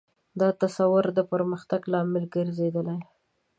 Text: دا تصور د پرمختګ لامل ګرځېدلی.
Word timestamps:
دا 0.39 0.49
تصور 0.61 1.05
د 1.17 1.19
پرمختګ 1.31 1.81
لامل 1.91 2.23
ګرځېدلی. 2.35 2.97